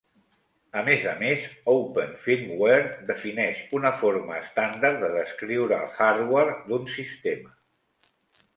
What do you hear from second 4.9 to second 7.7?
de descriure el hardware d'un sistema.